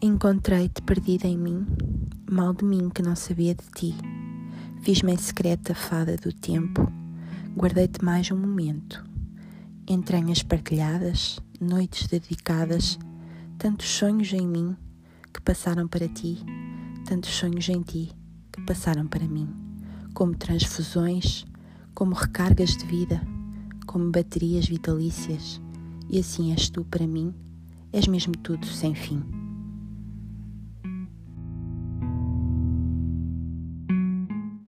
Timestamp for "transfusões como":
20.36-22.14